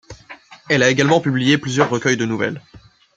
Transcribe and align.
Elle 0.67 0.81
a 0.81 0.89
également 0.89 1.21
publié 1.21 1.59
plusieurs 1.59 1.91
recueils 1.91 2.17
de 2.17 2.25
nouvelles. 2.25 2.59